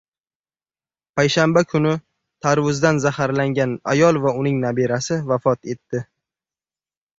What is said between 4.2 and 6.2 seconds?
va uning nabirasi vafot etdi